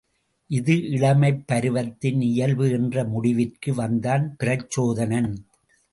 [0.49, 5.31] இது இளமைப் பருவத்தின் இயல்பு என்ற முடிவிற்கு வந்தான் பிரச்சோதனன்.